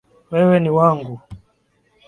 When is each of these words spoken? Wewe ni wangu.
Wewe 0.31 0.57
ni 0.59 0.69
wangu. 0.77 1.19